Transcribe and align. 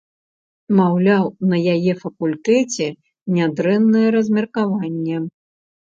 Маўляў, 0.77 1.25
на 1.51 1.57
яе 1.75 1.93
факультэце 2.01 2.87
нядрэннае 3.37 4.05
размеркаванне. 4.19 5.17